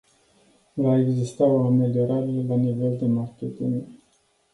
Va 0.85 0.93
exista 1.01 1.43
o 1.57 1.59
ameliorare 1.67 2.41
la 2.53 2.57
nivel 2.63 2.97
de 3.03 3.07
marketing. 3.19 3.75